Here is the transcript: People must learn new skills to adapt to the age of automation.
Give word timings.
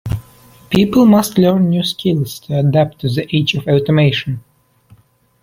People 0.71 1.05
must 1.05 1.37
learn 1.37 1.69
new 1.69 1.83
skills 1.83 2.39
to 2.39 2.57
adapt 2.57 3.01
to 3.01 3.07
the 3.07 3.27
age 3.37 3.53
of 3.53 3.67
automation. 3.67 4.43